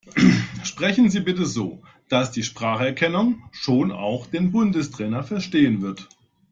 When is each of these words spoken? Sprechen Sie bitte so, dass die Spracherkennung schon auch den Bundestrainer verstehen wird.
Sprechen 0.63 1.11
Sie 1.11 1.19
bitte 1.19 1.45
so, 1.45 1.83
dass 2.09 2.31
die 2.31 2.41
Spracherkennung 2.41 3.43
schon 3.51 3.91
auch 3.91 4.25
den 4.25 4.51
Bundestrainer 4.51 5.21
verstehen 5.23 5.83
wird. 5.83 6.09